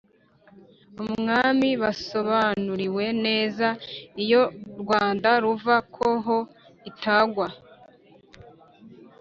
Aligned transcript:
umwami 1.03 1.69
basobanuriwe 1.81 3.05
neza 3.25 3.67
iyo 4.23 4.43
rwanda 4.81 5.29
ruva 5.43 5.75
ko 5.95 6.07
ho 6.25 6.37
itagwa 6.89 7.47